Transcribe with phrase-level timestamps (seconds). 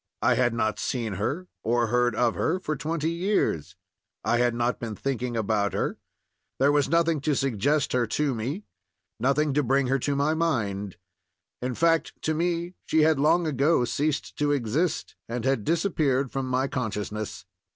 [0.23, 3.75] I had not seen her or heard of her for twenty years;
[4.25, 5.99] I had not been thinking about her;
[6.57, 8.63] there was nothing to suggest her to me,
[9.19, 10.97] nothing to bring her to my mind;
[11.61, 16.47] in fact, to me she had long ago ceased to exist, and had disappeared from
[16.47, 17.45] my consciousness.